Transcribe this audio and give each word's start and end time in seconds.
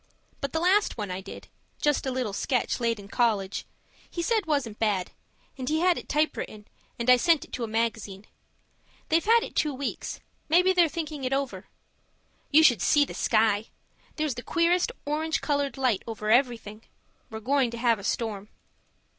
But 0.39 0.51
the 0.51 0.59
last 0.59 0.97
one 0.97 1.11
I 1.11 1.21
did 1.21 1.47
just 1.79 2.07
a 2.07 2.11
little 2.11 2.33
sketch 2.33 2.79
laid 2.79 2.99
in 2.99 3.07
college 3.07 3.65
he 4.09 4.23
said 4.23 4.47
wasn't 4.47 4.79
bad; 4.79 5.11
and 5.59 5.69
he 5.69 5.81
had 5.81 5.95
it 5.95 6.09
typewritten, 6.09 6.67
and 6.97 7.07
I 7.07 7.17
sent 7.17 7.45
it 7.45 7.51
to 7.53 7.63
a 7.63 7.67
magazine. 7.67 8.25
They've 9.09 9.23
had 9.23 9.43
it 9.43 9.55
two 9.55 9.75
weeks; 9.75 10.19
maybe 10.49 10.73
they're 10.73 10.89
thinking 10.89 11.23
it 11.23 11.33
over. 11.33 11.67
You 12.49 12.63
should 12.63 12.81
see 12.81 13.05
the 13.05 13.13
sky! 13.13 13.67
There's 14.15 14.33
the 14.33 14.41
queerest 14.41 14.91
orange 15.05 15.39
coloured 15.39 15.77
light 15.77 16.01
over 16.07 16.31
everything. 16.31 16.81
We're 17.29 17.39
going 17.39 17.69
to 17.69 17.77
have 17.77 17.99
a 17.99 18.03
storm. 18.03 18.49